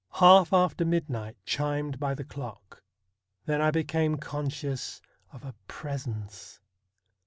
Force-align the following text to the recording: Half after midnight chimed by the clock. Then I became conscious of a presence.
Half 0.13 0.51
after 0.51 0.83
midnight 0.83 1.37
chimed 1.45 1.99
by 1.99 2.15
the 2.15 2.23
clock. 2.23 2.81
Then 3.45 3.61
I 3.61 3.69
became 3.69 4.17
conscious 4.17 4.99
of 5.31 5.45
a 5.45 5.53
presence. 5.67 6.59